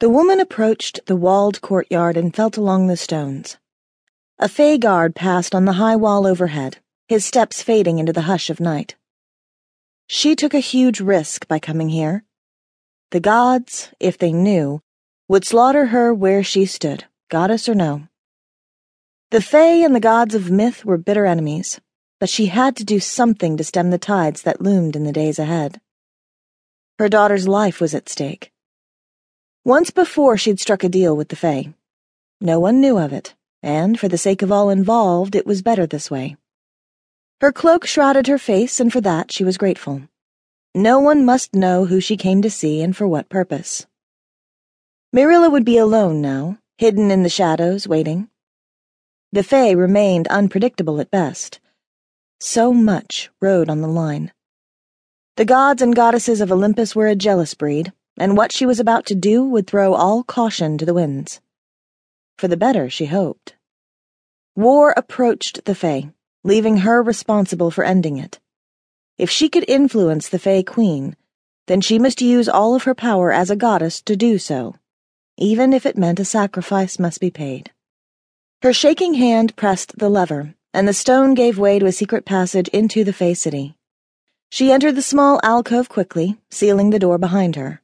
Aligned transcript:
The 0.00 0.08
woman 0.08 0.40
approached 0.40 1.00
the 1.04 1.14
walled 1.14 1.60
courtyard 1.60 2.16
and 2.16 2.34
felt 2.34 2.56
along 2.56 2.86
the 2.86 2.96
stones. 2.96 3.58
A 4.38 4.48
Fae 4.48 4.78
guard 4.78 5.14
passed 5.14 5.54
on 5.54 5.66
the 5.66 5.74
high 5.74 5.96
wall 5.96 6.26
overhead, 6.26 6.78
his 7.06 7.26
steps 7.26 7.62
fading 7.62 7.98
into 7.98 8.14
the 8.14 8.22
hush 8.22 8.48
of 8.48 8.60
night. 8.60 8.96
She 10.06 10.34
took 10.34 10.54
a 10.54 10.60
huge 10.60 11.00
risk 11.00 11.46
by 11.48 11.58
coming 11.58 11.90
here. 11.90 12.24
The 13.10 13.20
gods, 13.20 13.90
if 14.00 14.16
they 14.16 14.32
knew, 14.32 14.80
would 15.28 15.44
slaughter 15.44 15.88
her 15.88 16.14
where 16.14 16.42
she 16.42 16.64
stood, 16.64 17.04
goddess 17.28 17.68
or 17.68 17.74
no. 17.74 18.08
The 19.30 19.42
Fae 19.42 19.84
and 19.84 19.94
the 19.94 20.00
gods 20.00 20.34
of 20.34 20.50
myth 20.50 20.82
were 20.82 20.96
bitter 20.96 21.26
enemies, 21.26 21.78
but 22.18 22.30
she 22.30 22.46
had 22.46 22.74
to 22.76 22.84
do 22.84 23.00
something 23.00 23.58
to 23.58 23.64
stem 23.64 23.90
the 23.90 23.98
tides 23.98 24.40
that 24.42 24.62
loomed 24.62 24.96
in 24.96 25.04
the 25.04 25.12
days 25.12 25.38
ahead. 25.38 25.78
Her 26.98 27.10
daughter's 27.10 27.46
life 27.46 27.82
was 27.82 27.94
at 27.94 28.08
stake. 28.08 28.50
Once 29.64 29.90
before 29.90 30.38
she'd 30.38 30.58
struck 30.58 30.82
a 30.82 30.88
deal 30.88 31.14
with 31.14 31.28
the 31.28 31.36
Fae. 31.36 31.74
No 32.40 32.58
one 32.58 32.80
knew 32.80 32.96
of 32.96 33.12
it, 33.12 33.34
and 33.62 34.00
for 34.00 34.08
the 34.08 34.16
sake 34.16 34.40
of 34.40 34.50
all 34.50 34.70
involved, 34.70 35.34
it 35.34 35.46
was 35.46 35.60
better 35.60 35.86
this 35.86 36.10
way. 36.10 36.36
Her 37.42 37.52
cloak 37.52 37.86
shrouded 37.86 38.26
her 38.26 38.38
face, 38.38 38.80
and 38.80 38.90
for 38.90 39.02
that 39.02 39.30
she 39.30 39.44
was 39.44 39.58
grateful. 39.58 40.02
No 40.74 40.98
one 40.98 41.26
must 41.26 41.54
know 41.54 41.84
who 41.84 42.00
she 42.00 42.16
came 42.16 42.40
to 42.40 42.48
see 42.48 42.80
and 42.80 42.96
for 42.96 43.06
what 43.06 43.28
purpose. 43.28 43.86
Mirilla 45.14 45.50
would 45.50 45.66
be 45.66 45.76
alone 45.76 46.22
now, 46.22 46.58
hidden 46.78 47.10
in 47.10 47.22
the 47.22 47.28
shadows, 47.28 47.86
waiting. 47.86 48.30
The 49.32 49.42
Fae 49.42 49.72
remained 49.72 50.26
unpredictable 50.28 51.00
at 51.00 51.10
best. 51.10 51.60
So 52.40 52.72
much 52.72 53.28
rode 53.42 53.68
on 53.68 53.82
the 53.82 53.88
line. 53.88 54.32
The 55.36 55.44
gods 55.44 55.82
and 55.82 55.94
goddesses 55.94 56.40
of 56.40 56.50
Olympus 56.50 56.96
were 56.96 57.08
a 57.08 57.14
jealous 57.14 57.52
breed, 57.52 57.92
and 58.20 58.36
what 58.36 58.52
she 58.52 58.66
was 58.66 58.78
about 58.78 59.06
to 59.06 59.14
do 59.14 59.42
would 59.42 59.66
throw 59.66 59.94
all 59.94 60.22
caution 60.22 60.76
to 60.76 60.84
the 60.84 60.92
winds. 60.92 61.40
For 62.36 62.48
the 62.48 62.56
better, 62.56 62.90
she 62.90 63.06
hoped. 63.06 63.56
War 64.54 64.92
approached 64.94 65.64
the 65.64 65.74
Fae, 65.74 66.10
leaving 66.44 66.78
her 66.78 67.02
responsible 67.02 67.70
for 67.70 67.82
ending 67.82 68.18
it. 68.18 68.38
If 69.16 69.30
she 69.30 69.48
could 69.48 69.64
influence 69.66 70.28
the 70.28 70.38
Fae 70.38 70.62
Queen, 70.62 71.16
then 71.66 71.80
she 71.80 71.98
must 71.98 72.20
use 72.20 72.46
all 72.46 72.74
of 72.74 72.82
her 72.82 72.94
power 72.94 73.32
as 73.32 73.48
a 73.48 73.56
goddess 73.56 74.02
to 74.02 74.16
do 74.16 74.36
so, 74.38 74.76
even 75.38 75.72
if 75.72 75.86
it 75.86 75.96
meant 75.96 76.20
a 76.20 76.24
sacrifice 76.26 76.98
must 76.98 77.20
be 77.20 77.30
paid. 77.30 77.70
Her 78.60 78.74
shaking 78.74 79.14
hand 79.14 79.56
pressed 79.56 79.98
the 79.98 80.10
lever, 80.10 80.54
and 80.74 80.86
the 80.86 80.92
stone 80.92 81.32
gave 81.32 81.58
way 81.58 81.78
to 81.78 81.86
a 81.86 81.92
secret 81.92 82.26
passage 82.26 82.68
into 82.68 83.02
the 83.02 83.14
Fae 83.14 83.32
City. 83.32 83.76
She 84.50 84.70
entered 84.70 84.96
the 84.96 85.00
small 85.00 85.40
alcove 85.42 85.88
quickly, 85.88 86.36
sealing 86.50 86.90
the 86.90 86.98
door 86.98 87.16
behind 87.16 87.56
her. 87.56 87.80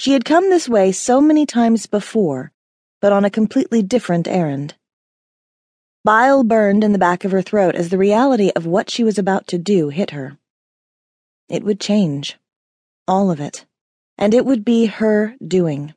She 0.00 0.12
had 0.12 0.24
come 0.24 0.48
this 0.48 0.66
way 0.66 0.92
so 0.92 1.20
many 1.20 1.44
times 1.44 1.84
before, 1.84 2.52
but 3.02 3.12
on 3.12 3.26
a 3.26 3.36
completely 3.38 3.82
different 3.82 4.26
errand. 4.26 4.74
Bile 6.04 6.42
burned 6.42 6.82
in 6.82 6.92
the 6.92 6.98
back 6.98 7.26
of 7.26 7.32
her 7.32 7.42
throat 7.42 7.74
as 7.74 7.90
the 7.90 7.98
reality 7.98 8.50
of 8.56 8.64
what 8.64 8.88
she 8.88 9.04
was 9.04 9.18
about 9.18 9.46
to 9.48 9.58
do 9.58 9.90
hit 9.90 10.12
her. 10.12 10.38
It 11.50 11.64
would 11.64 11.80
change. 11.80 12.38
All 13.06 13.30
of 13.30 13.40
it. 13.40 13.66
And 14.16 14.32
it 14.32 14.46
would 14.46 14.64
be 14.64 14.86
her 14.86 15.36
doing. 15.46 15.92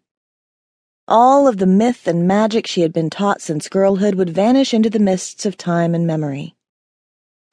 All 1.08 1.48
of 1.48 1.56
the 1.56 1.66
myth 1.66 2.06
and 2.06 2.28
magic 2.28 2.68
she 2.68 2.82
had 2.82 2.92
been 2.92 3.10
taught 3.10 3.40
since 3.40 3.70
girlhood 3.70 4.16
would 4.16 4.32
vanish 4.32 4.74
into 4.74 4.90
the 4.90 5.00
mists 5.00 5.46
of 5.46 5.56
time 5.56 5.96
and 5.96 6.06
memory. 6.06 6.58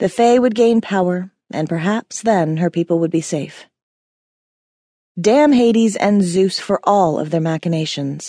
The 0.00 0.08
Fae 0.08 0.40
would 0.40 0.56
gain 0.56 0.80
power, 0.80 1.30
and 1.52 1.68
perhaps 1.68 2.20
then 2.20 2.56
her 2.56 2.70
people 2.70 2.98
would 2.98 3.12
be 3.12 3.20
safe. 3.20 3.66
Damn 5.20 5.52
Hades 5.52 5.96
and 5.96 6.22
Zeus 6.22 6.60
for 6.60 6.80
all 6.84 7.18
of 7.18 7.30
their 7.30 7.40
machinations. 7.40 8.28